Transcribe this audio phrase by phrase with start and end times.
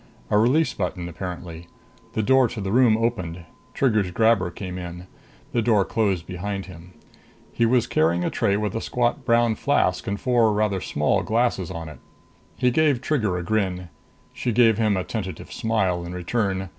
[0.31, 1.67] A release button apparently.
[2.13, 3.45] The door to the room opened.
[3.75, 5.05] Trigger's grabber came in.
[5.51, 6.93] The door closed behind him.
[7.53, 11.69] He was carrying a tray with a squat brown flask and four rather small glasses
[11.69, 11.99] on it.
[12.57, 13.89] He gave Trigger a grin.
[14.33, 16.69] She gave him a tentative smile in return.